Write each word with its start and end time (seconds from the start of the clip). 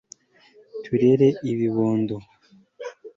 TURERE 0.83 1.27
IBIBONDO 1.51 2.15